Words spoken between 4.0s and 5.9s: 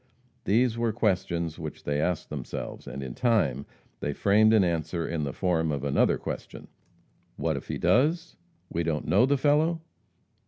framed an answer in the form of